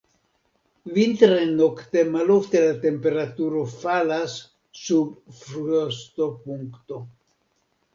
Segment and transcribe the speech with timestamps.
[0.95, 4.41] Vintre nokte malofte la temperaturo falas
[4.83, 7.05] sub frostopunkto.